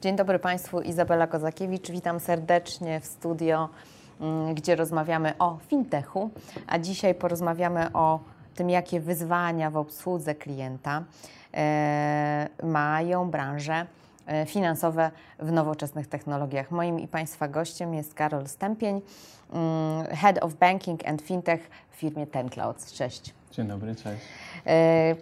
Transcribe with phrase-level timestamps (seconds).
[0.00, 1.90] Dzień dobry Państwu, Izabela Kozakiewicz.
[1.90, 3.68] Witam serdecznie w studio,
[4.20, 6.30] mm, gdzie rozmawiamy o fintechu,
[6.66, 8.20] a dzisiaj porozmawiamy o
[8.54, 11.04] tym, jakie wyzwania w obsłudze klienta
[11.54, 13.86] e, mają branże
[14.46, 16.70] finansowe w nowoczesnych technologiach.
[16.70, 19.00] Moim i Państwa gościem jest Karol Stępień,
[19.52, 22.92] mm, Head of Banking and Fintech w firmie Ten Clouds.
[22.92, 23.34] Cześć.
[23.52, 24.22] Dzień dobry, cześć.
[24.66, 25.16] E,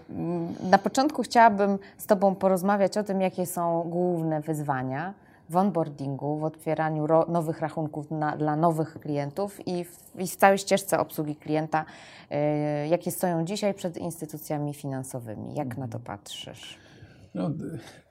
[0.71, 5.15] na początku chciałabym z Tobą porozmawiać o tym, jakie są główne wyzwania
[5.51, 10.59] w onboardingu, w otwieraniu nowych rachunków na, dla nowych klientów i w, i w, całej
[10.59, 11.85] ścieżce obsługi klienta,
[12.31, 15.55] e, jakie stoją dzisiaj przed instytucjami finansowymi.
[15.55, 16.88] Jak na to patrzysz?
[17.35, 17.51] No,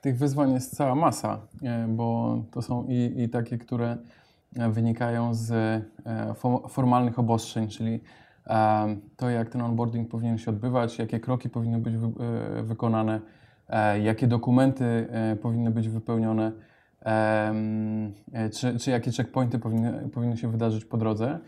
[0.00, 3.96] tych wyzwań jest cała masa, e, bo to są i, i takie, które
[4.52, 5.52] wynikają z
[6.68, 8.00] formalnych obostrzeń, czyli
[9.16, 13.20] to, jak ten onboarding powinien się odbywać, jakie kroki powinny być e, wykonane,
[13.68, 16.52] e, jakie dokumenty e, powinny być wypełnione,
[18.52, 21.38] czy, czy jakie checkpointy powinny, powinny się wydarzyć po drodze.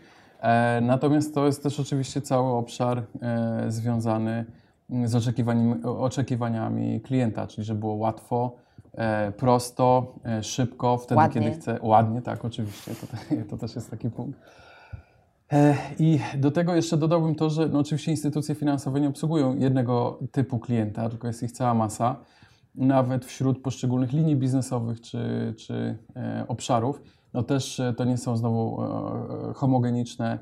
[0.81, 3.03] Natomiast to jest też oczywiście cały obszar
[3.67, 4.60] związany z
[5.15, 8.55] oczekiwaniami, oczekiwaniami klienta, czyli żeby było łatwo,
[9.37, 11.41] prosto, szybko, wtedy ładnie.
[11.41, 11.79] kiedy chce.
[11.81, 13.07] Ładnie, tak, oczywiście, to,
[13.49, 14.39] to też jest taki punkt.
[15.51, 20.19] E, I do tego jeszcze dodałbym to, że no oczywiście instytucje finansowe nie obsługują jednego
[20.31, 22.15] typu klienta, tylko jest ich cała masa.
[22.75, 27.01] Nawet wśród poszczególnych linii biznesowych czy, czy e, obszarów,
[27.33, 30.39] no też e, to nie są znowu e, homogeniczne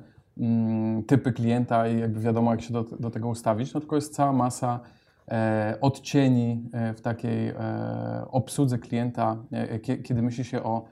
[1.07, 4.33] typy klienta i jakby wiadomo, jak się do, do tego ustawić, no tylko jest cała
[4.33, 4.79] masa
[5.27, 7.53] e, odcieni e, w takiej
[8.31, 9.37] obsłudze klienta,
[10.03, 10.85] kiedy myśli się o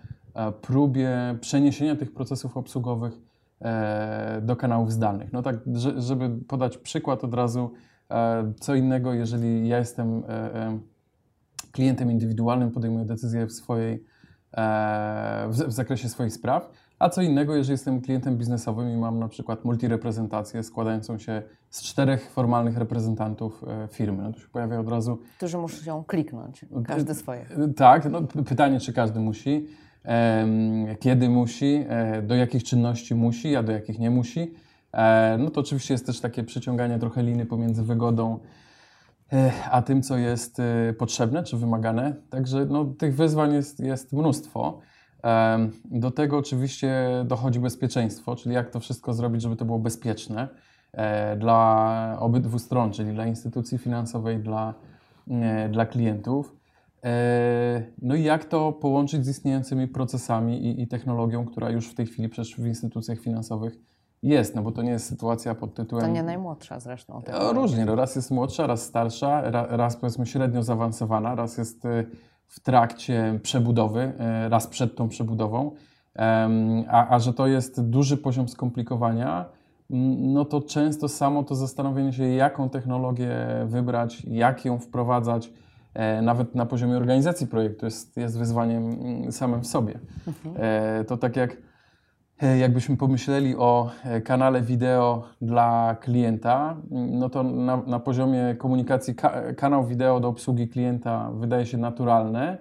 [0.61, 1.09] próbie
[1.41, 3.27] przeniesienia tych procesów obsługowych
[3.61, 5.33] E, do kanałów zdalnych.
[5.33, 5.55] No tak,
[5.97, 7.71] żeby podać przykład od razu,
[8.11, 10.79] e, co innego, jeżeli ja jestem e,
[11.71, 14.03] klientem indywidualnym, podejmuję decyzje w swojej,
[15.47, 19.65] w zakresie swoich spraw, a co innego, jeżeli jestem klientem biznesowym i mam na przykład
[19.65, 24.23] multireprezentację składającą się z czterech formalnych reprezentantów firmy.
[24.23, 25.19] No to się pojawia od razu...
[25.37, 27.45] Którzy muszą kliknąć, każdy swoje.
[27.75, 29.67] Tak, no pytanie, czy każdy musi
[30.99, 34.53] kiedy musi, e, do jakich czynności musi, a do jakich nie musi.
[34.91, 38.39] E, no to oczywiście jest też takie przeciąganie trochę liny pomiędzy wygodą
[39.33, 40.61] e, a tym, co jest
[40.97, 42.15] potrzebne czy wymagane.
[42.29, 44.79] Także no, tych wyzwań jest, jest mnóstwo.
[45.85, 46.95] Do tego oczywiście
[47.25, 50.47] dochodzi bezpieczeństwo, czyli jak to wszystko zrobić, żeby to było bezpieczne
[51.37, 54.73] dla obydwu stron, czyli dla instytucji finansowej, dla,
[55.69, 56.57] dla klientów.
[57.03, 61.95] E, no i jak to połączyć z istniejącymi procesami i, i, technologią, która już w
[61.95, 63.77] tej chwili przecież w instytucjach finansowych
[64.23, 66.05] jest, no bo to nie jest sytuacja pod tytułem...
[66.05, 67.21] To nie najmłodsza zresztą.
[67.31, 72.05] No, różnie, no raz jest młodsza, raz starsza, raz powiedzmy średnio zaawansowana, raz jest y,
[72.47, 74.13] w trakcie przebudowy,
[74.45, 75.71] y, raz przed tą przebudową,
[76.89, 79.45] a, a że to jest duży poziom skomplikowania,
[80.19, 85.49] no to często samo to zastanowienie się, jaką technologię wybrać, jak ją wprowadzać,
[85.97, 89.99] E, nawet na poziomie organizacji projektu jest, jest wyzwaniem mm, samym w sobie.
[90.27, 90.55] Mhm.
[90.59, 91.55] E, to tak jak e,
[92.59, 93.91] jakbyśmy pomyśleli o
[94.23, 100.27] kanale wideo dla klienta, mm, no to na, na poziomie komunikacji ka kanał wideo do
[100.27, 102.57] obsługi klienta wydaje się naturalne.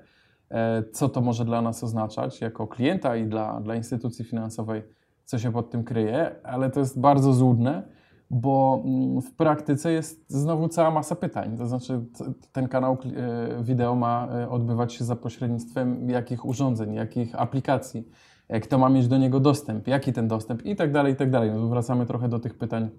[0.92, 4.82] Co to może dla nas oznaczać jako klienta i dla, dla instytucji finansowej,
[5.24, 7.82] co się pod tym kryje, ale to jest bardzo złudne
[8.30, 11.56] bo mm, w praktyce jest znowu cała masa pytań.
[11.56, 12.04] To znaczy,
[12.52, 18.12] ten kanał e, wideo ma e, odbywać się za pośrednictwem jakich urządzeń, jakich aplikacji, e,
[18.62, 21.50] kto ma mieć do niego dostęp, jaki ten dostęp i tak dalej, i tak dalej.
[21.50, 22.90] No, wracamy trochę do tych pytań,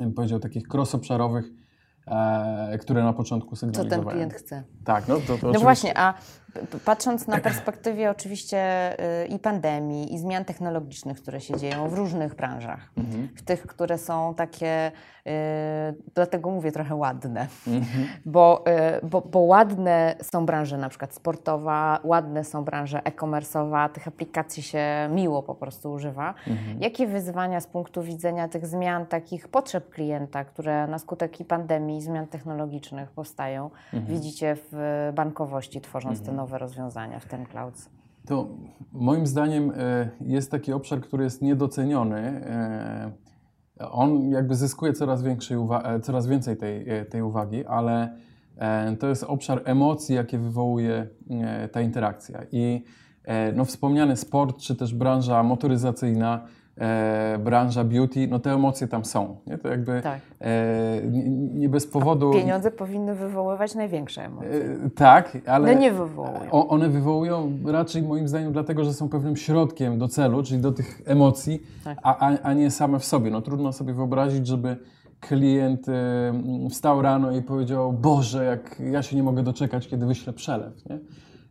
[0.00, 1.44] bym powiedział, takich cross-obszarowych,
[2.80, 4.04] które na początku sygnalizowałem.
[4.04, 4.64] Co ten klient chce.
[4.84, 6.14] Tak, no to, to No właśnie, a
[6.84, 8.92] patrząc na perspektywie oczywiście
[9.24, 13.28] y, i pandemii, i zmian technologicznych, które się dzieją w różnych branżach, mhm.
[13.36, 14.92] w tych, które są takie,
[15.26, 15.30] y,
[16.14, 18.06] dlatego mówię trochę ładne, mhm.
[18.26, 18.64] bo,
[19.02, 24.62] y, bo, bo ładne są branże na przykład sportowa, ładne są branże e-commerce'owa, tych aplikacji
[24.62, 26.34] się miło po prostu używa.
[26.46, 26.82] Mhm.
[26.82, 31.98] Jakie wyzwania z punktu widzenia tych zmian, takich potrzeb klienta, które na skutek i pandemii,
[31.98, 34.14] i zmian technologicznych powstają, mhm.
[34.14, 37.90] widzicie w bankowości, tworząc ten nowe rozwiązania w ten clouds?
[38.26, 38.48] To
[38.92, 42.18] moim zdaniem e, jest taki obszar, który jest niedoceniony.
[42.18, 43.12] E,
[43.90, 48.18] on jakby zyskuje coraz, większej e, coraz więcej tej, tej uwagi, ale
[49.00, 51.08] to jest obszar emocji, jakie wywołuje
[51.72, 52.40] ta interakcja.
[52.52, 52.84] I
[53.54, 56.46] no, wspomniany sport, czy też branża motoryzacyjna
[56.78, 59.36] e, branża beauty, no te emocje tam są.
[59.46, 59.58] Nie?
[59.58, 60.20] To jakby Tak.
[60.40, 62.30] e, nie, nie bez powodu.
[62.32, 64.50] Pieniądze powinny wywoływać największe emocje.
[64.86, 66.50] E, tak, ale No nie wywołują.
[66.50, 70.72] o, one wywołują raczej moim zdaniem dlatego, że są pewnym środkiem do celu, czyli do
[70.72, 71.98] tych emocji, Tak.
[72.02, 73.30] a, a, a nie same w sobie.
[73.30, 74.76] No trudno sobie wyobrazić, żeby
[75.20, 75.92] klient e,
[76.70, 80.86] wstał rano i powiedział, Boże, jak ja się nie mogę doczekać, kiedy wyślę przelew.
[80.90, 80.98] Nie?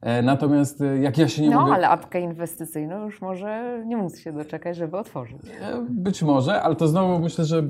[0.08, 1.74] E, natomiast e, jak ja się nie No, mogę...
[1.74, 5.38] ale apkę inwestycyjną już może nie móc się doczekać, żeby otworzyć.
[5.62, 7.64] E, Być może, ale to znowu myślę, że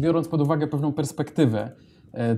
[0.00, 1.70] biorąc pod uwagę pewną perspektywę,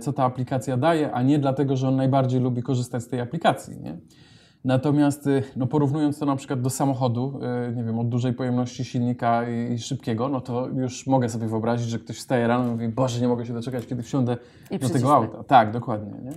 [0.01, 3.81] co ta aplikacja daje, a nie dlatego, że on najbardziej lubi korzystać z tej aplikacji.
[3.81, 3.97] Nie?
[4.65, 7.41] Natomiast no, porównując to na przykład do samochodu,
[7.77, 11.99] nie wiem, od dużej pojemności silnika i szybkiego, no to już mogę sobie wyobrazić, że
[11.99, 14.37] ktoś wstaje rano i mówi, Boże, nie mogę się doczekać, kiedy wsiądę I
[14.75, 15.01] do przycisnę.
[15.01, 15.45] tego auta.
[15.45, 16.13] Tak, dokładnie.
[16.25, 16.33] Nie?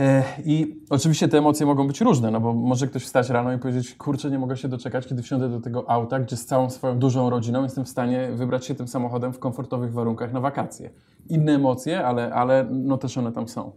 [0.00, 3.58] E, I oczywiście te emocje mogą być różne, no bo może ktoś wstać rano i
[3.58, 6.98] powiedzieć, kurczę, nie mogę się doczekać, kiedy wsiądę do tego auta, gdzie z całą swoją
[6.98, 10.90] dużą rodziną jestem w stanie wybrać się tym samochodem w komfortowych warunkach na wakacje.
[11.28, 13.72] Inne emocje, ale, ale no też one tam są.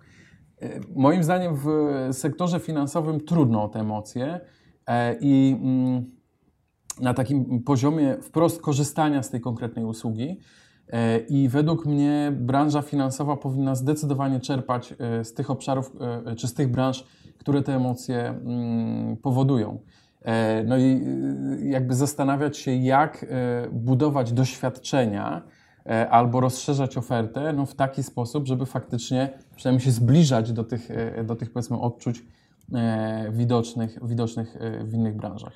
[0.62, 1.68] E, Moim zdaniem w
[2.12, 4.40] sektorze finansowym trudno o te emocje
[4.88, 6.06] e, i mm,
[7.02, 10.40] na takim poziomie wprost korzystania z tej konkretnej usługi.
[10.90, 15.92] E, I według mnie branża finansowa powinna zdecydowanie czerpać e, z tych obszarów
[16.26, 17.08] e, czy z tych branż,
[17.38, 19.80] które te emocje mm, powodują.
[20.66, 21.02] No i
[21.64, 23.26] jakby zastanawiać się, jak
[23.72, 25.42] budować doświadczenia
[26.10, 30.90] albo rozszerzać ofertę no w taki sposób, żeby faktycznie przynajmniej się zbliżać do tych,
[31.24, 32.26] do tych powiedzmy odczuć
[33.32, 35.54] widocznych, widocznych w innych branżach.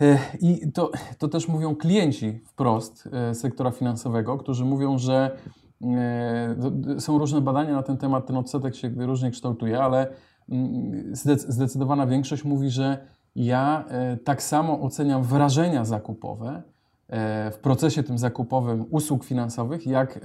[0.00, 5.36] E, I to, to też mówią klienci wprost e, sektora finansowego, którzy mówią, że
[5.82, 10.06] e, są różne badania na ten temat, ten odsetek się różnie kształtuje, ale
[10.48, 13.06] mm, zdec- zdecydowana większość mówi, że
[13.36, 13.84] ja
[14.24, 16.62] tak samo oceniam wrażenia zakupowe
[17.52, 20.20] w procesie tym zakupowym usług finansowych, jak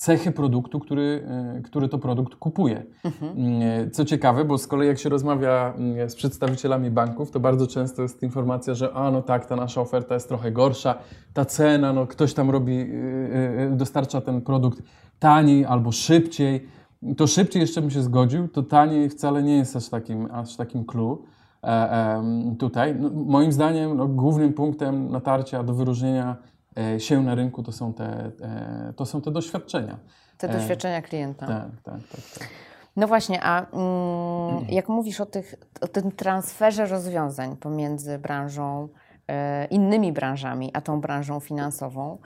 [0.00, 1.26] cechy produktu, który,
[1.58, 2.82] e, który to produkt kupuje.
[3.04, 7.66] Mm, Co ciekawe, bo z kolei jak się rozmawia mm, z przedstawicielami banków, to bardzo
[7.66, 10.94] często jest informacja, że a no tak, ta nasza oferta jest trochę gorsza,
[11.32, 14.82] ta cena, no ktoś tam robi, yy, dostarcza ten produkt
[15.18, 16.68] taniej albo szybciej.
[17.16, 20.84] To szybciej jeszcze bym się zgodził, to taniej wcale nie jest aż takim, aż takim
[20.84, 21.22] clue.
[21.64, 22.22] E,
[22.58, 22.96] tutaj.
[23.00, 26.49] No, moim zdaniem no, głównym punktem natarcia do wyróżnienia e,
[26.98, 29.98] się na rynku to są te, e, to są te doświadczenia.
[30.38, 31.46] Te E, doświadczenia klienta.
[31.46, 32.20] Tak, tak, tak.
[32.38, 32.48] tak.
[32.96, 38.88] No właśnie, a mm, jak mówisz o, tych, o tym transferze rozwiązań pomiędzy branżą,
[39.28, 42.18] e, innymi branżami, a tą branżą finansową,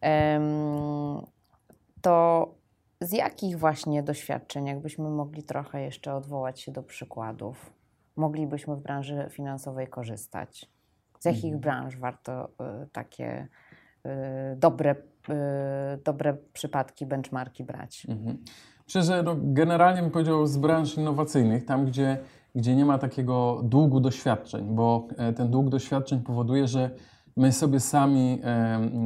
[0.00, 1.26] em,
[2.00, 2.48] to
[3.00, 7.72] z jakich właśnie doświadczeń, jakbyśmy mogli trochę jeszcze odwołać się do przykładów,
[8.16, 10.70] moglibyśmy w branży finansowej korzystać?
[11.20, 13.48] Z jakich branż warto e, takie e,
[14.56, 14.96] dobre,
[15.28, 18.06] e, dobre przypadki, benchmarki brać?
[18.08, 18.38] Mhm.
[18.86, 22.18] Myślę, że no, generalnie bym powiedział z branż innowacyjnych, tam gdzie,
[22.54, 26.90] gdzie nie ma takiego długu doświadczeń, bo e, ten dług doświadczeń powoduje, że
[27.36, 28.40] my sobie sami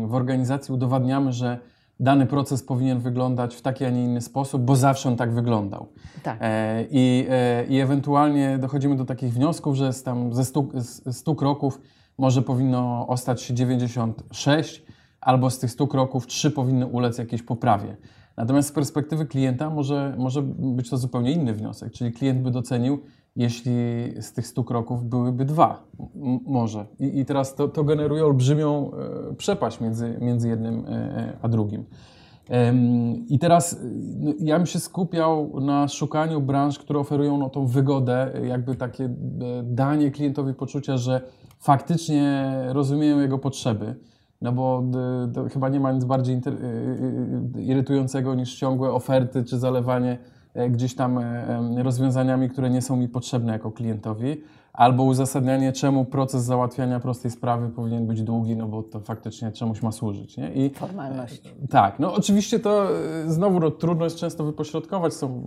[0.07, 1.59] w organizacji udowadniamy, że
[2.01, 5.89] dany proces powinien wyglądać w taki, a nie inny sposób, bo zawsze on tak wyglądał.
[6.23, 6.39] Tak.
[6.41, 11.17] E, I, e, I ewentualnie dochodzimy do takich wniosków, że z, tam ze 100, z
[11.17, 11.81] 100 kroków
[12.19, 14.83] może powinno ostać się 96,
[15.21, 17.97] albo z tych 100 kroków 3 powinny ulec jakiejś poprawie.
[18.37, 22.99] Natomiast z perspektywy klienta może, może być to zupełnie inny wniosek, czyli klient by docenił,
[23.37, 23.73] jeśli
[24.21, 26.87] z tych 100 kroków byłyby dwa, m- może.
[27.01, 28.91] I, i teraz to, to generuje olbrzymią
[29.31, 31.85] e, przepaść między, między jednym e, a drugim.
[33.29, 33.81] I teraz
[34.19, 39.05] no, ja bym się skupiał na szukaniu branż, które oferują no, tą wygodę, jakby takie
[39.05, 39.11] e,
[39.65, 41.21] danie klientowi poczucia, że
[41.59, 43.95] faktycznie rozumieją jego potrzeby.
[44.43, 44.83] No bo
[45.47, 50.19] y, chyba nie ma nic bardziej y, y, irytującego niż ciągłe oferty czy zalewanie
[50.55, 54.41] e, gdzieś tam e, rozwiązaniami, które nie są mi potrzebne jako klientowi,
[54.73, 59.83] albo uzasadnianie, czemu proces załatwiania prostej sprawy powinien być długi, no bo to faktycznie czemuś
[59.83, 60.37] ma służyć.
[60.37, 60.53] Nie?
[60.53, 61.55] I Formalności.
[61.71, 65.43] tak, no oczywiście to e, znowu no, trudno jest często wypośrodkować, są,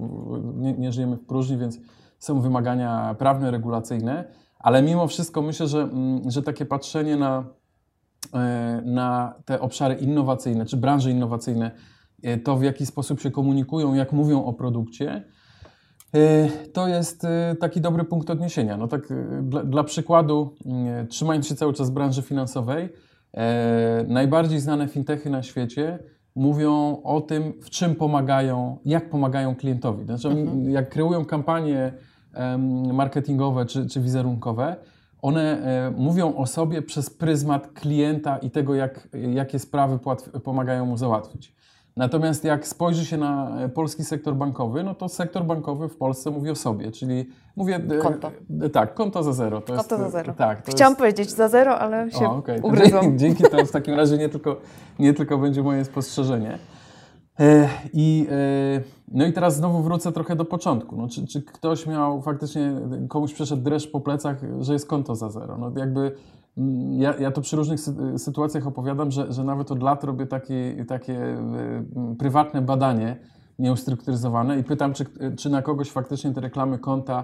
[0.57, 1.79] nie, nie żyjemy w próżni, więc
[2.19, 4.23] są wymagania prawne, regulacyjne,
[4.59, 7.43] ale mimo wszystko myślę, że, mm, że takie patrzenie na,
[8.33, 11.71] e, na te obszary innowacyjne, czy branże innowacyjne,
[12.23, 15.23] e, to w jaki sposób się komunikują, jak mówią o produkcie,
[16.15, 17.27] e, to jest
[17.59, 18.77] taki dobry punkt odniesienia.
[18.77, 22.89] No tak dla, dla przykładu, mm, trzymając się cały czas branży finansowej,
[24.07, 25.99] najbardziej znane fintechy na świecie
[26.35, 30.05] mówią o tym, w czym pomagają, jak pomagają klientowi.
[30.05, 31.91] Znaczy, oni, jak kreują kampanie em,
[32.93, 34.75] marketingowe czy, czy wizerunkowe,
[35.21, 40.00] one e, mówią o sobie przez pryzmat klienta i tego, jak, jakie sprawy
[40.43, 41.59] pomagają mu załatwić.
[41.98, 46.31] Natomiast jak spojrzy się na e, polski sektor bankowy, no to sektor bankowy w Polsce
[46.31, 47.75] mówi o sobie, czyli mówię...
[47.75, 48.31] E, konto.
[48.74, 49.62] Tak, konto za zero.
[49.62, 50.33] To konto jest, za zero.
[50.33, 51.00] Tak, Chciałam jest...
[51.00, 52.59] powiedzieć za zero, ale się o, okay.
[52.62, 53.17] ugryzłam.
[53.19, 54.62] Dzięki temu w takim razie nie tylko,
[55.00, 56.59] nie tylko będzie moje spostrzeżenie.
[57.93, 58.27] I,
[59.12, 60.98] no i teraz znowu wrócę trochę do początku.
[60.98, 62.72] No, czy, czy ktoś miał faktycznie,
[63.10, 65.58] komuś przeszedł dreszcz po plecach, że jest konto za zero?
[65.58, 66.12] No jakby
[66.58, 67.79] mm, ja, ja to przy różnych
[68.17, 71.38] sytuacjach opowiadam, że, że nawet od lat robię takie, takie
[72.17, 73.17] prywatne badanie
[73.60, 75.05] nieustrukturyzowane i pytam, czy,
[75.38, 77.24] czy na kogoś faktycznie te reklamy konta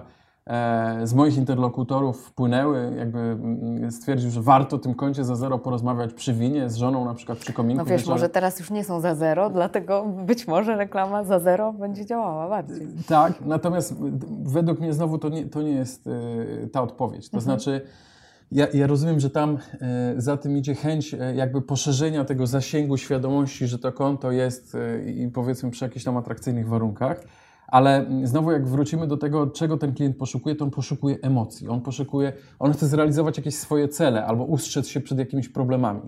[1.04, 6.14] z moich interlokutorów wpłynęły, jakby mm, stwierdził, że warto o tym koncie za zero porozmawiać
[6.14, 7.78] przy winie, z żoną na przykład przy kominku.
[7.78, 8.14] No wiesz, wieczorem.
[8.14, 12.48] może teraz już nie są za zero, dlatego być może reklama za zero będzie działała
[12.48, 12.88] bardziej.
[13.06, 13.94] Tak, natomiast
[14.42, 17.30] według mnie znowu to nie, to nie jest e, ta odpowiedź.
[17.30, 17.42] To mhm.
[17.42, 17.80] znaczy,
[18.52, 23.66] ja, ja, rozumiem, że tam e, za tym idzie chęć jakby poszerzenia tego zasięgu świadomości,
[23.66, 24.76] że to konto jest
[25.06, 27.20] i powiedzmy przy jakichś tam atrakcyjnych warunkach.
[27.68, 31.68] Ale znowu, jak wrócimy do tego, czego ten klient poszukuje, to on poszukuje emocji.
[31.68, 36.00] On poszukuje, on chce zrealizować jakieś swoje cele albo ustrzec się przed jakimiś problemami.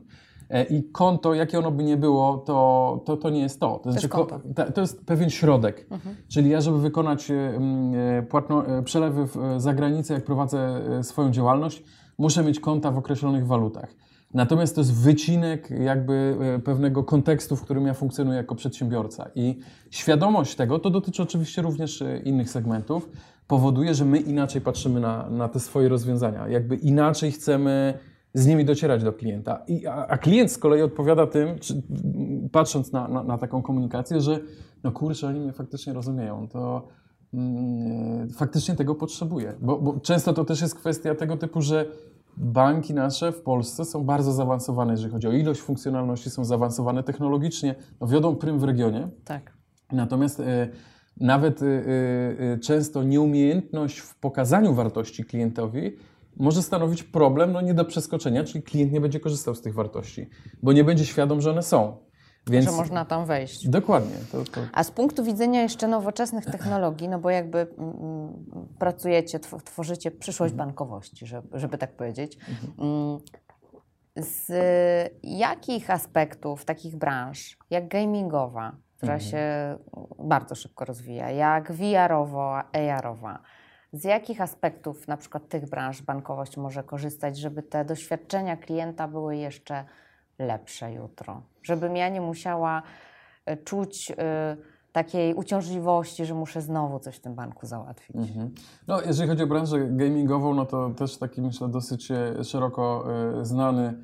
[0.50, 3.80] E, I konto, jakie ono by nie było, to, to, to nie jest to.
[3.84, 5.86] To, znaczy, to, to jest pewien środek.
[5.90, 6.16] Mhm.
[6.28, 11.84] Czyli ja, żeby wykonać e, e, płatno, przelewy za granicę, jak prowadzę swoją działalność,
[12.18, 13.94] muszę mieć konta w określonych walutach.
[14.34, 19.30] Natomiast to jest wycinek jakby e, pewnego kontekstu, w którym ja funkcjonuję jako przedsiębiorca.
[19.34, 19.58] I
[19.90, 23.08] świadomość tego, to dotyczy oczywiście również e, innych segmentów,
[23.46, 26.48] powoduje, że my inaczej patrzymy na, na te swoje rozwiązania.
[26.48, 27.98] Jakby inaczej chcemy
[28.34, 29.64] z nimi docierać do klienta.
[29.68, 31.82] I, a, a klient z kolei odpowiada tym, czy,
[32.52, 34.40] patrząc na, na, na, taką komunikację, że
[34.84, 36.48] no kurczę, oni mnie faktycznie rozumieją.
[36.48, 36.88] To
[37.34, 39.54] mm, faktycznie tego potrzebuję.
[39.60, 41.86] Bo, bo często to też jest kwestia tego typu, że
[42.38, 47.74] banki nasze w Polsce są bardzo zaawansowane, jeżeli chodzi o ilość funkcjonalności, są zaawansowane technologicznie,
[48.00, 49.08] no wiodą prym w regionie.
[49.24, 49.52] Tak.
[49.92, 50.68] Natomiast e,
[51.20, 55.96] nawet e, e, często nieumiejętność w pokazaniu wartości klientowi
[56.36, 60.30] może stanowić problem no nie do przeskoczenia, czyli klient nie będzie korzystał z tych wartości,
[60.62, 61.96] bo nie będzie świadom, że one są.
[62.48, 62.64] Więc...
[62.64, 63.68] Że można tam wejść.
[63.68, 64.16] Dokładnie.
[64.32, 64.60] To, to...
[64.72, 70.52] A z punktu widzenia jeszcze nowoczesnych technologii, no bo jakby mm, mm pracujecie, tworzycie przyszłość
[70.52, 70.68] mhm.
[70.68, 72.38] bankowości, żeby, żeby tak powiedzieć.
[72.48, 72.72] Mhm.
[72.78, 73.18] Mm,
[74.16, 74.52] z
[75.22, 79.30] jakich aspektów takich branż, jak gamingowa, która mhm.
[79.30, 79.44] się
[80.18, 83.42] bardzo szybko rozwija, jak VR-owa, AR-owa,
[83.92, 89.36] z jakich aspektów na przykład tych branż bankowość może korzystać, żeby te doświadczenia klienta były
[89.36, 89.84] jeszcze
[90.38, 91.42] lepsze jutro.
[91.62, 92.82] Żebym ja nie musiała
[93.46, 94.14] e, czuć y,
[94.92, 98.16] takiej uciążliwości, że muszę znowu coś w tym banku załatwić.
[98.16, 98.50] Mhm.
[98.88, 102.08] No, jeżeli chodzi o branżę gamingową, no to też taki myślę dosyć
[102.42, 103.04] szeroko
[103.40, 103.94] y, znany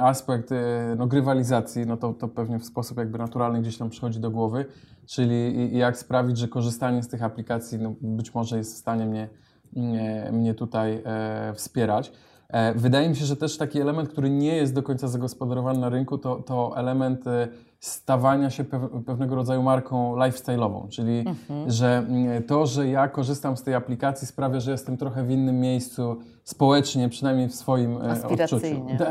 [0.00, 0.50] aspekt
[0.96, 4.66] no, grywalizacji, no to, to pewnie w sposób jakby naturalny gdzieś tam przychodzi do głowy,
[5.06, 9.28] czyli jak sprawić, że korzystanie z tych aplikacji no, być może jest w stanie mnie,
[9.72, 12.12] mnie, mnie tutaj e, wspierać.
[12.48, 15.88] E, wydaje mi się, że też taki element, który nie jest do końca zagospodarowany na
[15.88, 17.48] rynku, to, to element e,
[17.80, 18.64] stawania się
[19.06, 21.70] pewnego rodzaju marką lifestyle'ową, czyli mhm.
[21.70, 25.60] że mm, to, że ja korzystam z tej aplikacji sprawia, że jestem trochę w innym
[25.60, 28.56] miejscu społecznie, przynajmniej w swoim e, odczuciu.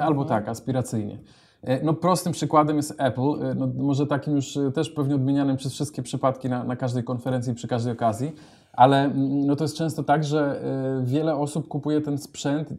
[0.02, 0.28] Albo mhm.
[0.28, 1.18] tak, aspiracyjnie.
[1.84, 6.50] No prostym przykładem jest Apple, no, może takim już też pewnie odmienianym przez wszystkie przypadki
[6.50, 8.32] na, na każdej konferencji, przy każdej okazji,
[8.74, 10.62] ale mm, no, to jest często tak, że
[11.04, 12.74] wiele osób kupuje ten sprzęt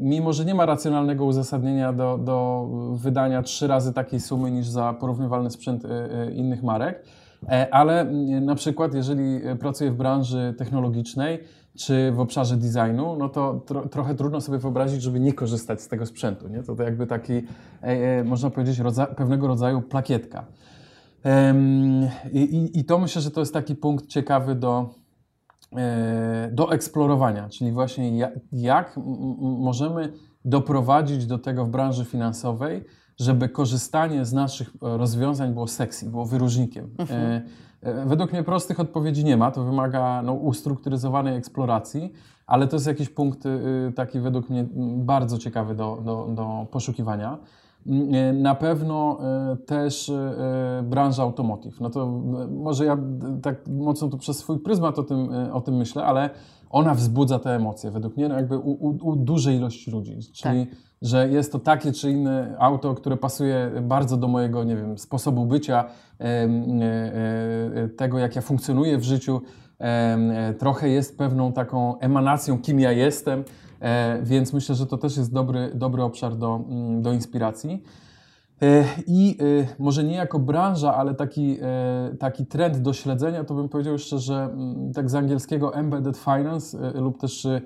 [0.00, 4.92] mimo że nie ma racjonalnego uzasadnienia do, do wydania trzy razy takiej sumy niż za
[4.92, 7.04] porównywalny sprzęt e, e, innych marek,
[7.48, 8.04] e, ale
[8.40, 11.38] na przykład jeżeli pracuję w branży technologicznej
[11.76, 15.88] czy w obszarze designu, no to tro, trochę trudno sobie wyobrazić, żeby nie korzystać z
[15.88, 16.48] tego sprzętu.
[16.48, 16.62] Nie?
[16.62, 17.42] To, to jakby taki,
[18.24, 20.46] można powiedzieć, rodza, pewnego rodzaju plakietka.
[22.32, 24.90] I, I to myślę, że to jest taki punkt ciekawy do,
[25.76, 28.96] E, do eksplorowania, czyli właśnie jak,
[29.40, 30.12] możemy
[30.44, 32.84] doprowadzić do tego w branży finansowej,
[33.20, 36.90] żeby korzystanie z naszych e, rozwiązań było sexy, było wyróżnikiem.
[36.98, 37.42] Mhm.
[37.82, 42.12] E, według mnie prostych odpowiedzi nie ma, to wymaga no, ustrukturyzowanej eksploracji,
[42.46, 44.66] ale to jest jakiś punkt y, taki według mnie
[44.96, 47.38] bardzo ciekawy do, do, do poszukiwania.
[48.12, 49.18] E, na pewno
[49.52, 50.12] e, też
[50.82, 51.80] branża automotive.
[51.80, 52.06] No to
[52.50, 52.98] może ja
[53.42, 56.30] tak mocno tu przez swój pryzmat o tym, o tym myślę, ale
[56.70, 60.18] ona wzbudza te emocje według mnie no jakby u, u, u dużej ilości ludzi.
[60.32, 60.76] Czyli, tak.
[61.02, 65.46] Że jest to takie czy inne auto, które pasuje bardzo do mojego, nie wiem, sposobu
[65.46, 65.84] bycia,
[67.96, 69.42] tego jak ja funkcjonuję w życiu.
[70.58, 73.44] Trochę jest pewną taką emanacją, kim ja jestem
[73.80, 77.82] E, więc myślę, że to też jest dobry, dobry obszar do, mm, do inspiracji.
[78.62, 83.54] E, I e, może nie jako branża, ale taki, e, taki trend do śledzenia, to
[83.54, 87.60] bym powiedział jeszcze, że mm, tak z angielskiego embedded finance lub też no,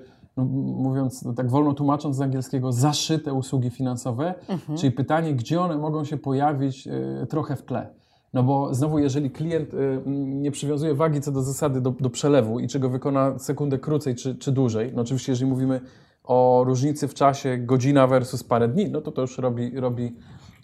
[0.55, 4.77] mówiąc tak wolno tłumacząc z angielskiego, zaszyte usługi finansowe, mhm.
[4.77, 6.87] czyli pytanie, gdzie one mogą się pojawić
[7.29, 7.89] trochę w tle.
[8.33, 9.69] No bo znowu, jeżeli klient
[10.05, 14.15] nie przywiązuje wagi co do zasady do, do przelewu i czy go wykona sekundę krócej
[14.15, 15.81] czy, czy dłużej, no oczywiście jeżeli mówimy
[16.23, 20.15] o różnicy w czasie godzina versus parę dni, no to to już robi, robi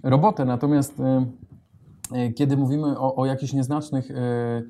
[0.03, 0.45] robotę.
[0.45, 1.25] Natomiast e,
[2.11, 4.63] e, kiedy mówimy o, o jakichś nieznacznych e,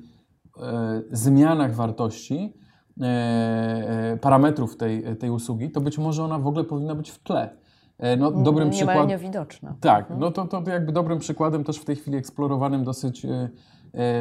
[1.10, 2.54] zmianach wartości,
[4.20, 7.50] parametrów tej, tej usługi, to być może ona w ogóle powinna być w tle.
[8.18, 9.08] No, dobrym nie przykład...
[9.08, 9.74] niewidoczna.
[9.80, 10.20] Tak, mhm.
[10.20, 13.26] no to, to jakby dobrym przykładem też w tej chwili eksplorowanym dosyć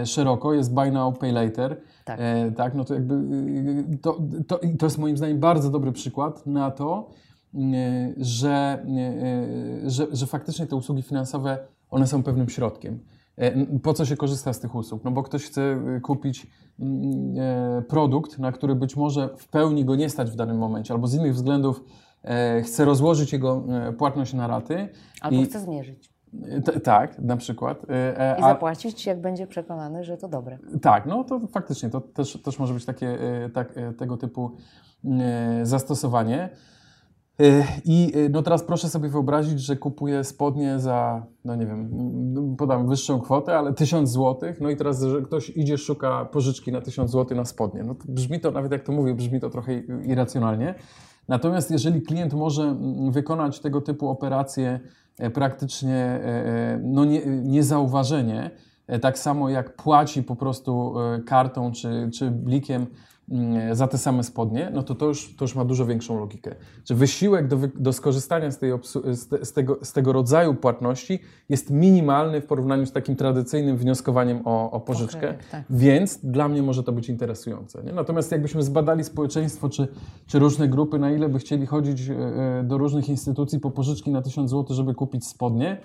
[0.06, 1.82] szeroko jest Buy Now, Pay Later.
[2.06, 2.20] Tak.
[2.56, 3.16] tak, no to jakby
[4.02, 7.10] to, to, to jest moim zdaniem bardzo dobry przykład na to,
[8.18, 8.86] że,
[9.86, 11.58] że, że faktycznie te usługi finansowe,
[11.90, 13.00] one są pewnym środkiem.
[13.38, 15.04] E, po co się korzysta z tych usług?
[15.04, 15.62] No bo ktoś chce
[15.98, 16.48] y, kupić
[16.80, 20.94] mm, e, produkt, na który być może w pełni go nie stać w danym momencie,
[20.94, 21.84] albo z innych względów
[22.24, 23.64] e, chce rozłożyć jego
[23.98, 24.90] płatność na raty.
[25.22, 26.18] Albo i, chce zmierzyć.
[26.66, 27.86] T tak, na przykład.
[28.40, 30.58] I zapłacić, jak będzie przekonany, że to dobre.
[30.82, 33.18] Tak, no to faktycznie to też, też może być takie,
[33.54, 34.52] tak, tego typu
[35.64, 36.50] zastosowanie.
[37.86, 41.90] I y, no teraz proszę sobie wyobrazić, że kupuję spodnie za, no nie wiem,
[42.58, 44.54] podam wyższą kwotę, ale 1000 zł.
[44.62, 47.84] No i teraz, że ktoś idzie, szuka pożyczki na 1000 zł na spodnie.
[47.84, 49.74] No to brzmi to, nawet jak to mówię, brzmi to trochę
[50.06, 50.76] irracjonalnie.
[51.28, 52.76] Natomiast jeżeli klient może
[53.12, 54.80] wykonać tego typu operacje
[55.20, 58.52] e, praktycznie e, e, no nie, niezauważenie,
[59.02, 60.94] tak samo jak płaci po prostu
[61.26, 62.88] kartą czy, czy blikiem
[63.72, 66.56] za te same spodnie, no to to już, to już ma dużo większą logikę.
[66.86, 71.20] Że wysiłek do, do skorzystania z, tej z, z, tego, z tego rodzaju płatności
[71.50, 75.64] jest minimalny w porównaniu z takim tradycyjnym wnioskowaniem o, o pożyczkę, tak.
[75.70, 77.84] więc dla mnie może to być interesujące.
[77.84, 77.94] Nie?
[77.94, 79.88] Natomiast jakbyśmy zbadali społeczeństwo czy,
[80.28, 84.12] czy różne grupy, na ile by chcieli chodzić e, e, do różnych instytucji po pożyczki
[84.12, 85.78] na 1000 zł, żeby kupić spodnie,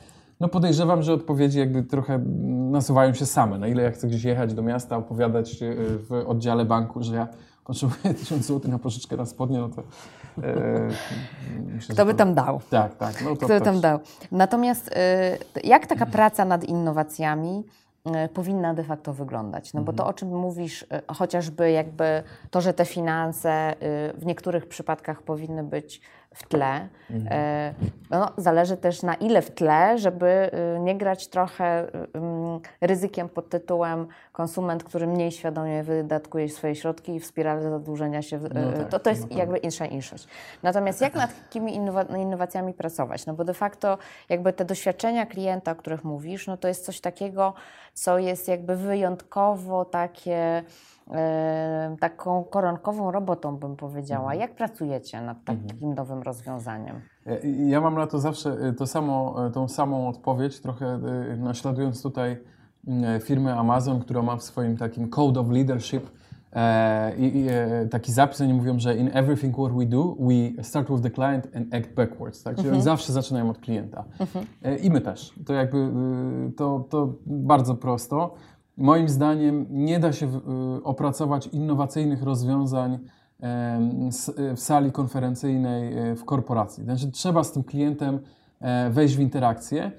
[0.42, 2.18] no podejrzewam, że odpowiedzi jakby trochę
[2.70, 3.58] nasuwają się same.
[3.58, 7.28] Na ile ja chcę gdzieś jechać do miasta, opowiadać e, w oddziale banku, że ja
[7.64, 9.82] potrzebuję 1000 zł na pożyczkę na spodnie, no to...
[10.42, 10.88] E,
[11.74, 12.60] myślę, Kto by to, tam dał?
[12.70, 13.24] Tak, tak.
[13.24, 13.98] No to Kto by tam dał?
[14.32, 17.64] Natomiast e, jak taka praca nad innowacjami
[18.34, 19.74] powinna de facto wyglądać.
[19.74, 23.74] No bo to, o czym mówisz, chociażby jakby to, że te finanse
[24.14, 26.00] w niektórych przypadkach powinny być
[26.34, 27.74] w tle, mhm.
[28.10, 31.86] no, zależy też na ile w tle, żeby nie grać trochę
[32.80, 38.38] ryzykiem pod tytułem konsument, który mniej świadomie wydatkuje swoje środki i w spirale zadłużenia się,
[38.38, 40.28] no tak, to, to jest no jakby insza inszość.
[40.62, 41.76] Natomiast jak nad takimi
[42.16, 43.26] innowacjami pracować?
[43.26, 47.00] No bo de facto jakby te doświadczenia klienta, o których mówisz, no to jest coś
[47.00, 47.54] takiego,
[47.94, 50.62] co jest jakby wyjątkowo takie
[51.10, 54.32] e, taką koronkową robotą, bym powiedziała.
[54.32, 54.40] Mhm.
[54.40, 55.94] Jak pracujecie nad takim mhm.
[55.94, 57.00] nowym rozwiązaniem?
[57.26, 60.98] E, ja mam na to zawsze e, to samo, tą samą odpowiedź, trochę
[61.36, 62.52] naśladując tutaj
[63.20, 66.10] firmę Amazon, która ma w swoim takim Code of Leadership
[66.52, 70.88] E, I, e, taki zapis, oni mówią, że in everything what we do, we start
[70.88, 72.42] with the client and act backwards.
[72.42, 72.56] Tak?
[72.56, 72.84] Czyli oni mhm.
[72.84, 74.04] zawsze zaczynają od klienta.
[74.20, 74.46] Mhm.
[74.62, 75.34] E, I my też.
[75.46, 75.90] To jakby
[76.56, 78.34] to, to bardzo prosto.
[78.76, 80.40] Moim zdaniem nie da się
[80.84, 82.98] opracować innowacyjnych rozwiązań
[84.56, 86.84] w sali konferencyjnej w korporacji.
[86.84, 88.20] Znaczy, trzeba z tym klientem
[88.90, 89.92] wejść w interakcję.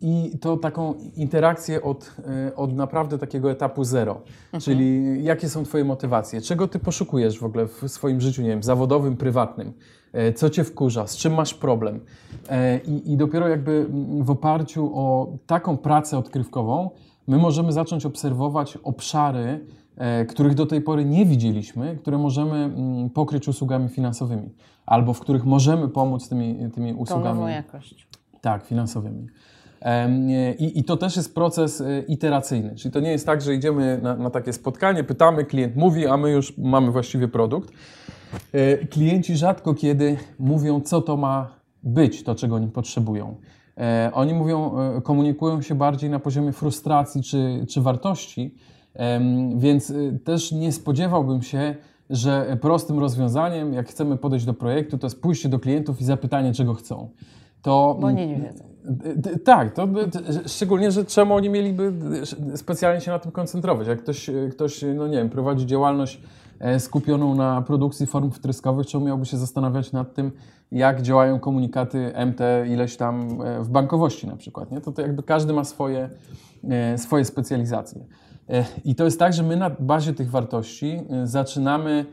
[0.00, 2.16] I to taką interakcję od,
[2.48, 4.20] e, od naprawdę takiego etapu zero.
[4.44, 4.60] Mhm.
[4.60, 6.40] Czyli jakie są Twoje motywacje?
[6.40, 9.72] Czego Ty poszukujesz w ogóle w swoim życiu, nie wiem, zawodowym, prywatnym?
[10.12, 11.06] E, co Cię wkurza?
[11.06, 12.00] Z czym masz problem?
[12.48, 13.86] E, I, i dopiero jakby
[14.20, 16.90] w oparciu o taką pracę odkrywkową,
[17.26, 19.66] my możemy zacząć obserwować obszary,
[20.28, 22.70] których do tej pory nie widzieliśmy, które możemy
[23.14, 24.50] pokryć usługami finansowymi,
[24.86, 27.28] albo w których możemy pomóc tymi, tymi usługami.
[27.28, 28.11] Tą nową jakość.
[28.42, 29.26] Tak, finansowymi.
[30.58, 34.00] I, I, to też jest proces e, iteracyjny, czyli to nie jest tak, że idziemy
[34.02, 37.72] na, na, takie spotkanie, pytamy, klient mówi, a my już mamy właściwie produkt.
[38.52, 41.50] E, klienci rzadko kiedy mówią, co to ma
[41.82, 43.36] być, to czego oni potrzebują.
[43.78, 48.54] E, oni mówią, komunikują się bardziej na poziomie frustracji czy, czy wartości,
[49.56, 49.92] więc
[50.24, 51.74] też nie spodziewałbym się,
[52.10, 56.52] że prostym rozwiązaniem, jak chcemy podejść do projektu, to jest pójście do klientów i zapytanie,
[56.52, 57.08] czego chcą
[57.62, 57.96] to...
[58.00, 58.72] Bo oni nie wiedzą.
[59.44, 59.88] Tak, to
[60.46, 61.92] szczególnie, że czemu oni mieliby
[62.54, 63.86] specjalnie się na tym koncentrować?
[63.86, 66.20] Jak ktoś, ktoś no nie wiem, prowadzi działalność
[66.60, 70.32] e, skupioną na produkcji form wtryskowych, czemu miałby się zastanawiać nad tym,
[70.72, 74.80] jak działają komunikaty MT ileś tam e, w bankowości na przykład, nie?
[74.80, 76.10] To, to jakby każdy ma swoje,
[76.64, 78.04] e, swoje specjalizacje.
[78.84, 82.06] I to jest tak, że my na bazie tych wartości zaczynamy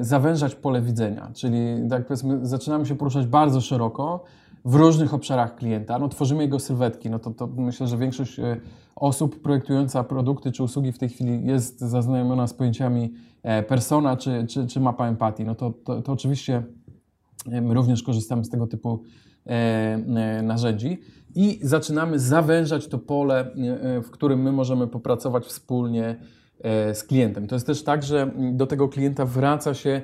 [0.00, 1.58] zawężać pole widzenia, czyli
[1.90, 4.24] tak powiedzmy, zaczynamy się poruszać bardzo szeroko,
[4.64, 5.98] w różnych obszarach klienta.
[5.98, 7.10] No, tworzymy jego sylwetki.
[7.10, 8.60] No to, to myślę, że większość e,
[8.96, 14.46] osób projektująca produkty czy usługi w tej chwili jest zaznajomiona z pojęciami e, persona czy,
[14.48, 15.44] czy, czy mapa empatii.
[15.44, 16.62] No to, to, to oczywiście
[17.50, 19.02] e, my również korzystamy z tego typu
[20.42, 21.00] narzędzi
[21.34, 23.50] i zaczynamy zawężać to pole,
[24.02, 26.16] w którym my możemy popracować wspólnie
[26.94, 27.46] z klientem.
[27.46, 30.02] To jest też tak, że do tego klienta wraca się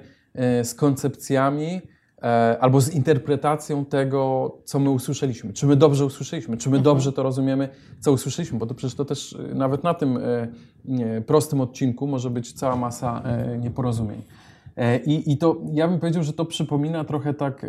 [0.62, 1.80] z koncepcjami,
[2.22, 5.52] E, albo z interpretacją tego, co my usłyszeliśmy.
[5.52, 6.84] Czy my dobrze usłyszeliśmy, czy my mhm.
[6.84, 7.68] dobrze to rozumiemy,
[8.00, 12.30] co usłyszeliśmy, bo to przecież to też e, nawet na tym e, prostym odcinku może
[12.30, 13.22] być cała masa
[13.60, 14.22] nieporozumień.
[15.06, 17.66] I, I to ja bym powiedział, że to przypomina trochę tak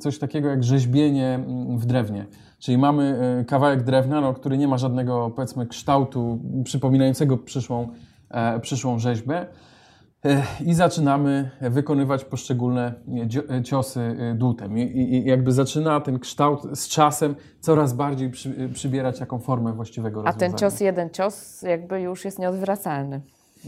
[0.00, 1.44] coś takiego jak rzeźbienie
[1.76, 2.26] w drewnie.
[2.58, 3.18] Czyli mamy
[3.48, 7.88] kawałek drewna, no, który nie ma żadnego powiedzmy kształtu przypominającego przyszłą,
[8.60, 9.46] przyszłą rzeźbę
[10.66, 12.94] i zaczynamy wykonywać poszczególne
[13.64, 14.78] ciosy y, dłutem.
[14.78, 20.22] I, jakby zaczyna ten kształt z czasem coraz bardziej przy, przybierać jaką formę właściwego A
[20.22, 20.46] rozwiązania.
[20.46, 23.20] A ten cios, jeden cios jakby już jest nieodwracalny.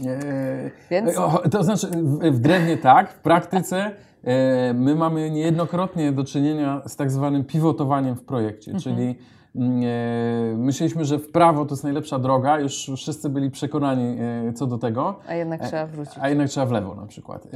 [0.05, 1.11] E, Więc?
[1.51, 1.87] To znaczy
[2.31, 3.91] w drewnie tak, w praktyce
[4.23, 8.83] e, my mamy niejednokrotnie do czynienia z tak zwanym pivotowaniem w projekcie, mhm.
[8.83, 9.15] czyli e,
[10.57, 14.77] myśleliśmy, że w prawo to jest najlepsza droga, już wszyscy byli przekonani e, co do
[14.77, 15.19] tego.
[15.27, 16.15] A jednak e, trzeba wrócić.
[16.21, 17.47] A jednak trzeba w lewo na przykład.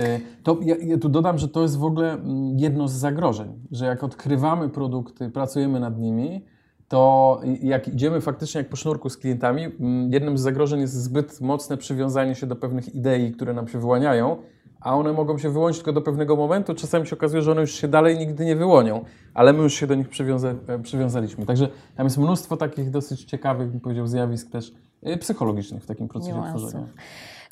[0.44, 3.86] To ja, ja tu dodam, że to jest w ogóle mm, jedno z zagrożeń, że
[3.86, 6.46] jak odkrywamy produkty, pracujemy nad nimi,
[6.88, 11.42] to jak idziemy faktycznie jak po sznurku z klientami, mm, jednym z zagrożeń jest zbyt
[11.42, 14.38] mocne przywiązanie się do pewnych idei, które nam się wyłaniają,
[14.82, 16.76] a one mogą się wyłonić tylko do pewnego momentu.
[16.76, 19.88] Czasami się okazuje, że one już się dalej nigdy nie wyłonią, ale my już się
[19.88, 21.46] do nich przywiąza e, przywiązaliśmy.
[21.46, 26.08] Także tam jest mnóstwo takich dosyć ciekawych, bym powiedział, zjawisk też e, psychologicznych w takim
[26.08, 26.62] procesie Niuansów.
[26.62, 26.88] tworzenia.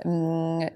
[0.06, 0.70] Mm,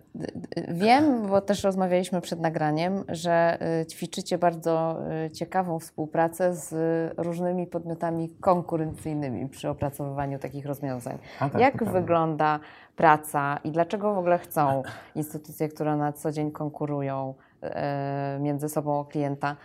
[0.68, 6.74] wiem, bo też rozmawialiśmy przed nagraniem, że y, ćwiczycie bardzo y, ciekawą współpracę z
[7.18, 11.18] różnymi podmiotami konkurencyjnymi przy opracowywaniu takich rozwiązań.
[11.40, 12.60] tak, Jak wygląda
[12.96, 14.84] praca i dlaczego w ogóle chcą
[15.16, 19.56] instytucje, które na co dzień konkurują y, między sobą o klienta,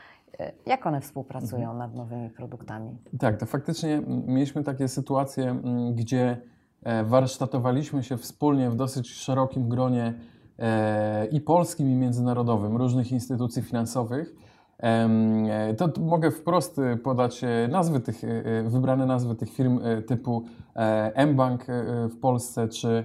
[0.66, 1.78] jak one współpracują mhm.
[1.78, 2.98] nad nowymi produktami?
[3.18, 5.56] Tak, to faktycznie mieliśmy takie sytuacje,
[5.94, 6.36] gdzie
[7.04, 10.14] warsztatowaliśmy się wspólnie w dosyć szerokim gronie
[10.58, 14.34] e, i polskim, i międzynarodowym różnych instytucji finansowych.
[14.78, 18.22] E, to mogę wprost podać nazwy tych,
[18.64, 20.44] wybrane nazwy tych firm typu
[21.26, 21.66] mBank
[22.10, 23.04] w Polsce, czy,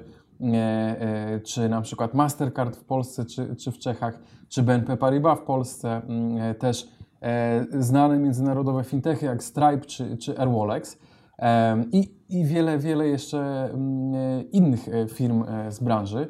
[1.44, 6.02] czy na przykład Mastercard w Polsce, czy, czy w Czechach, czy BNP Paribas w Polsce,
[6.60, 6.88] też
[7.80, 10.98] znane międzynarodowe fintechy jak Stripe czy, czy Airwallex.
[11.91, 16.27] I, I wiele, wiele jeszcze mm, e, innych e, firm e, z branży.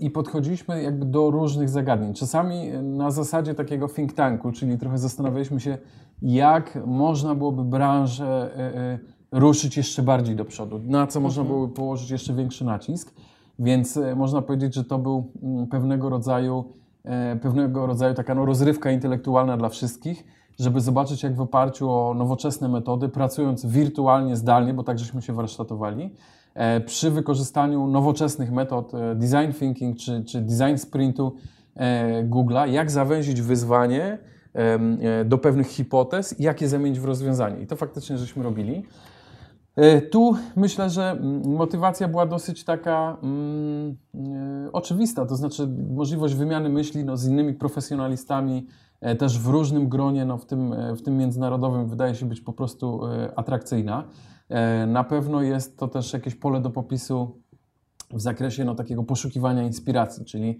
[0.00, 2.14] I podchodziliśmy jakby do różnych zagadnień.
[2.14, 5.78] Czasami na zasadzie takiego think tanku, czyli trochę zastanawialiśmy się,
[6.22, 8.50] jak można byłoby branżę
[9.32, 11.56] ruszyć jeszcze bardziej do przodu, na co można mhm.
[11.56, 13.14] byłoby położyć jeszcze większy nacisk.
[13.58, 16.64] Więc można powiedzieć, że to był mm, pewnego rodzaju,
[17.42, 20.24] pewnego rodzaju taka no, rozrywka intelektualna dla wszystkich
[20.60, 25.32] żeby zobaczyć, jak w oparciu o nowoczesne metody, pracując wirtualnie, zdalnie, bo tak żeśmy się
[25.32, 26.14] warsztatowali,
[26.54, 31.34] e, przy wykorzystaniu nowoczesnych metod e, design thinking czy, czy design sprintu
[31.74, 34.18] e, Google'a, jak zawęzić wyzwanie
[35.24, 37.62] do pewnych hipotez i jak je zamienić w rozwiązanie.
[37.62, 38.84] I to faktycznie żeśmy robili.
[40.10, 43.96] Tu myślę, że motywacja była dosyć taka mm,
[44.72, 48.66] oczywista, to znaczy możliwość wymiany myśli no, z innymi profesjonalistami
[49.18, 52.52] też w różnym gronie, no w, tym, e, w tym międzynarodowym, wydaje się być po
[52.52, 54.04] prostu e, atrakcyjna.
[54.86, 57.40] Na pewno jest to też jakieś pole do popisu
[58.12, 60.58] w zakresie no, takiego poszukiwania inspiracji, czyli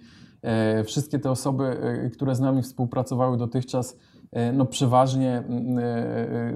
[0.85, 1.77] wszystkie te osoby,
[2.13, 3.97] które z nami współpracowały dotychczas,
[4.53, 5.43] no, przeważnie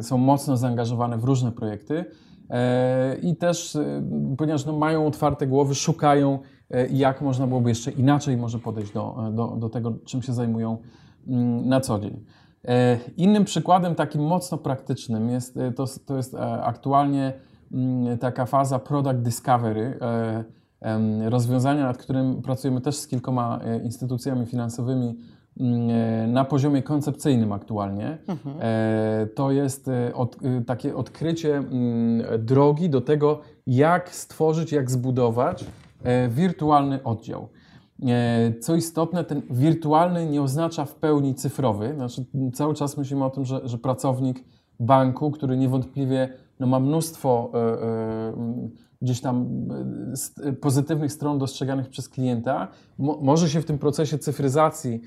[0.00, 2.04] są mocno zaangażowane w różne projekty
[3.22, 3.78] i też,
[4.38, 6.38] ponieważ no, mają otwarte głowy, szukają,
[6.90, 10.78] jak można byłoby jeszcze inaczej może podejść do, do, do tego, czym się zajmują
[11.64, 12.24] na co dzień.
[12.68, 17.32] E, innym przykładem takim mocno praktycznym jest, e, to, to jest e, aktualnie
[17.72, 19.98] mm, taka faza product discovery,
[21.24, 25.14] rozwiązania, nad którym pracujemy też z kilkoma instytucjami finansowymi
[25.60, 28.18] mm, na poziomie koncepcyjnym aktualnie.
[28.28, 28.56] Mhm.
[29.34, 35.64] To jest od, takie odkrycie mm, drogi do tego, jak stworzyć, jak zbudować
[36.28, 37.48] wirtualny oddział.
[38.02, 41.94] E, Co istotne, ten wirtualny nie oznacza w pełni cyfrowy.
[41.94, 44.44] Znaczy, cały czas myślimy o tym, że, że pracownik
[44.80, 46.28] banku, który niewątpliwie
[46.60, 48.68] no, ma mnóstwo e, e,
[49.02, 49.48] gdzieś tam
[50.60, 55.00] pozytywnych stron dostrzeganych przez klienta, mo- może się w tym procesie cyfryzacji,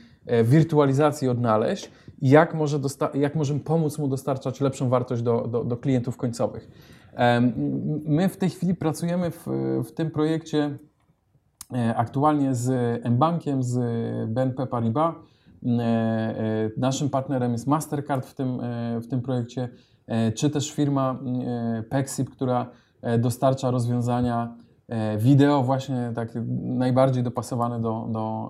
[0.43, 2.79] wirtualizacji odnaleźć i jak, może
[3.13, 6.71] jak możemy pomóc mu dostarczać lepszą wartość do, do, do klientów końcowych.
[8.05, 9.47] My w tej chwili pracujemy w,
[9.87, 10.77] w tym projekcie
[11.95, 13.79] aktualnie z mBankiem, z
[14.29, 15.15] BNP Paribas.
[15.65, 19.69] E, e, Naszym partnerem jest Mastercard w tym, e, w tym projekcie,
[20.07, 21.19] e, czy też firma
[21.79, 24.55] e, Pexip, która e, dostarcza rozwiązania
[24.87, 28.49] e, wideo właśnie takie najbardziej dopasowane do, do,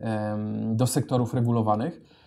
[0.00, 0.38] e,
[0.74, 2.17] do sektorów regulowanych.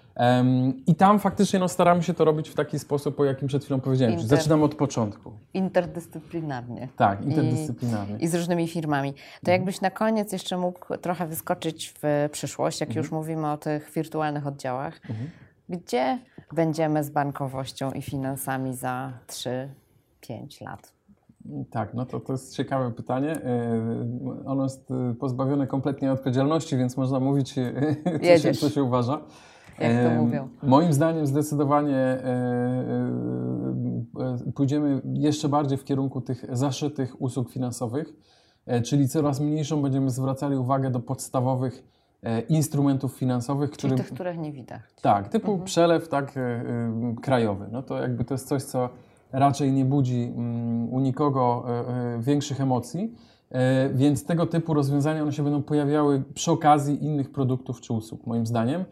[0.87, 3.79] I tam faktycznie no, staramy się to robić w taki sposób, o jakim przed chwilą
[3.79, 4.15] powiedziałem.
[4.15, 5.31] Inter- zaczynamy od początku.
[5.53, 6.87] Interdyscyplinarnie.
[6.97, 8.17] Tak, interdyscyplinarnie.
[8.19, 9.13] I z różnymi firmami.
[9.45, 13.91] To jakbyś na koniec jeszcze mógł trochę wyskoczyć w przyszłość, jak już mówimy o tych
[13.95, 15.01] wirtualnych oddziałach.
[15.69, 16.19] Gdzie
[16.51, 20.93] będziemy z bankowością i finansami za 3-5 lat?
[21.71, 23.31] Tak, no to, to jest ciekawe pytanie.
[23.31, 27.73] E, Ono jest e, pozbawione kompletnie odpowiedzialności, więc można mówić, e,
[28.37, 29.21] co się, co się uważa.
[29.81, 30.49] Jak to mówią?
[30.63, 32.27] Moim zdaniem zdecydowanie e, e,
[34.47, 38.13] e, pójdziemy jeszcze bardziej w kierunku tych zaszytych usług finansowych,
[38.83, 41.83] czyli coraz mniejszą będziemy zwracali uwagę do podstawowych
[42.49, 44.81] instrumentów finansowych, którym tych, których nie widać.
[45.01, 45.65] tak, typu Mhm.
[45.65, 46.33] przelew tak,
[47.21, 47.65] krajowy.
[47.71, 48.89] No to jakby to jest coś, co
[49.31, 51.65] raczej nie budzi mm, u nikogo
[52.19, 53.15] większych emocji,
[53.93, 58.45] więc tego typu rozwiązania one się będą pojawiały przy okazji innych produktów czy usług, moim
[58.45, 58.85] zdaniem,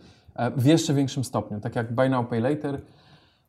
[0.58, 1.60] w jeszcze większym stopniu.
[1.60, 2.82] Tak jak Buy Now, Pay Later,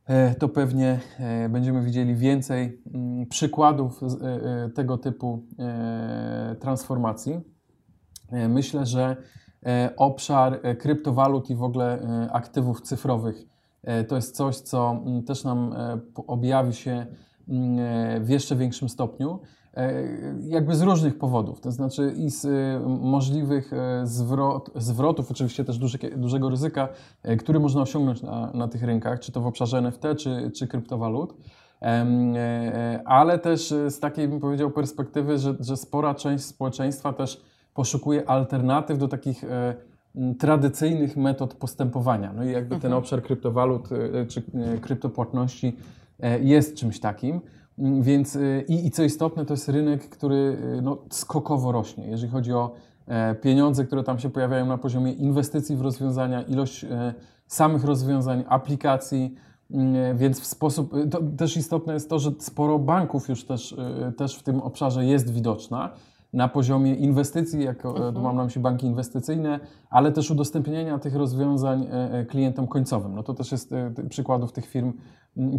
[0.06, 7.40] e, to pewnie e, będziemy widzieli więcej mm, przykładów e, e, tego typu e, transformacji.
[8.30, 9.16] E, Myślę, że
[9.66, 13.44] e, obszar e, kryptowalut i w ogóle e, aktywów cyfrowych
[13.82, 17.06] e, to jest coś, co mm, też nam e, objawi się
[17.48, 19.40] mm, e, w jeszcze większym stopniu.
[19.74, 20.02] E,
[20.48, 25.78] Jakby z różnych powodów, to znaczy i z e, możliwych e, zwrot, zwrotów, oczywiście też
[25.78, 26.88] duże, dużego ryzyka,
[27.38, 31.34] który można osiągnąć na, na tych rynkach, czy to w obszarze NFT, czy, czy kryptowalut.
[33.04, 37.40] Ale też z takiej, bym powiedział, perspektywy, że, że spora część społeczeństwa też
[37.74, 39.44] poszukuje alternatyw do takich
[40.38, 42.32] tradycyjnych metod postępowania.
[42.32, 43.88] No i jakby ten obszar kryptowalut
[44.28, 44.42] czy
[44.80, 45.76] kryptopłatności
[46.40, 47.40] jest czymś takim.
[48.00, 52.32] Więc e, i, i co istotne, to jest rynek, który e, no, skokowo rośnie, jeżeli
[52.32, 52.70] chodzi o
[53.06, 57.14] e, pieniądze, które tam się pojawiają na poziomie inwestycji w rozwiązania, ilość e,
[57.46, 59.34] samych rozwiązań, aplikacji.
[59.70, 63.76] Mm, Więc w sposób, to też istotne jest to, że sporo banków już też,
[64.16, 65.90] też w tym obszarze jest widoczna
[66.32, 71.14] na poziomie inwestycji, jako e, tu mam na myśli banki inwestycyjne, ale też udostępniania tych
[71.14, 73.14] rozwiązań e, e, klientom końcowym.
[73.14, 73.70] No to też jest
[74.08, 74.92] przykładów tych firm,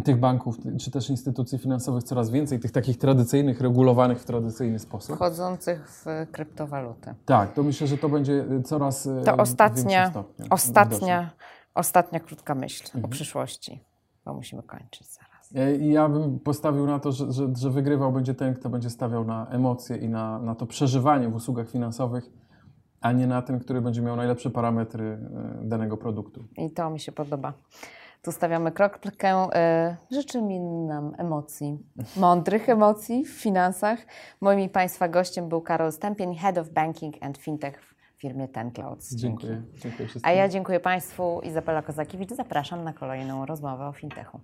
[0.04, 5.16] tych banków, czy też instytucji finansowych coraz więcej, tych takich tradycyjnych, regulowanych w tradycyjny sposób.
[5.16, 7.14] Wchodzących w kryptowaluty.
[7.24, 10.46] Tak, to myślę, że to będzie coraz To ostatnia, widoczne.
[10.50, 11.30] ostatnia,
[11.74, 13.04] ostatnia krótka myśl Mhm.
[13.04, 13.84] o przyszłości,
[14.24, 15.31] bo musimy kończyć zaraz.
[15.54, 18.90] E, I ja bym postawił na to, że, że, że wygrywał będzie ten, kto będzie
[18.90, 22.30] stawiał na emocje i na, na to przeżywanie w usługach finansowych,
[23.00, 26.44] a nie na ten, który będzie miał najlepsze parametry e, danego produktu.
[26.56, 27.52] I to mi się podoba.
[28.22, 29.10] Tu stawiamy kropkę.
[29.10, 31.78] Y, Życzymy nam emocji,
[32.16, 33.98] mądrych emocji w finansach.
[34.40, 38.70] Moim i Państwa gościem był Karol Stępień, Head of Banking and Fintech w firmie Ten
[38.70, 39.14] Clouds.
[39.14, 39.62] Dziękuję.
[39.74, 41.40] Dziękuję A ja dziękuję Państwu.
[41.42, 42.30] Izabela Kozakiewicz.
[42.30, 44.40] Zapraszam na kolejną rozmowę o fintechu.